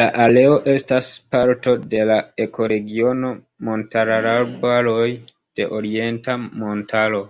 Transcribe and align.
La 0.00 0.04
areo 0.26 0.52
estas 0.74 1.10
parto 1.34 1.74
de 1.94 2.00
la 2.10 2.16
ekoregiono 2.44 3.32
Montararbaroj 3.70 5.04
de 5.60 5.68
Orienta 5.80 6.38
Montaro. 6.64 7.22